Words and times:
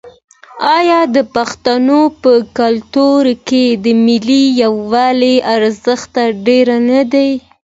آیا 0.77 0.99
د 1.15 1.17
پښتنو 1.35 2.01
په 2.21 2.31
کلتور 2.59 3.23
کې 3.47 3.65
د 3.83 3.85
ملي 4.05 4.43
یووالي 4.63 5.35
ارزښت 5.55 6.15
ډیر 6.47 6.67
نه 6.89 7.01
دی؟ 7.11 7.29